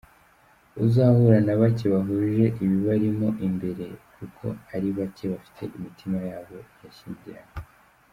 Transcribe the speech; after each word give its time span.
Uzahura 0.83 1.37
na 1.45 1.53
bake 1.59 1.85
bahuje 1.93 2.45
ibibarimo 2.63 3.27
imbere, 3.47 3.85
kuko 4.15 4.45
ari 4.73 4.89
bake 4.97 5.25
bafite 5.33 5.63
imitima 5.77 6.17
yabo 6.29 6.55
yashyingiranwe. 6.83 7.55